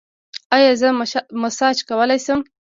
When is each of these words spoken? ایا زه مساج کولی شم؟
ایا 0.55 0.71
زه 0.81 0.87
مساج 1.41 1.77
کولی 1.87 2.19
شم؟ 2.25 2.39